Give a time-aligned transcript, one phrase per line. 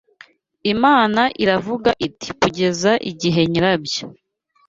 [0.73, 4.05] Imana iravuga iti Kugeza igihe nyirabyo